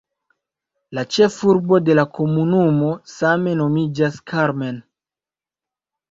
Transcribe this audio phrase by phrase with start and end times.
[0.97, 4.81] La ĉefurbo de la komunumo same nomiĝas "Carmen".